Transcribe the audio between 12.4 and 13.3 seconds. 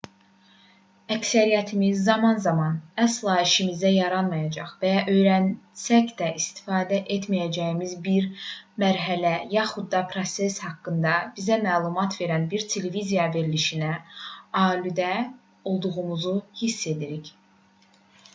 bir televiziya